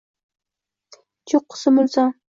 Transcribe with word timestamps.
cho’qqisi 1.29 1.75
mulzam. 1.77 2.15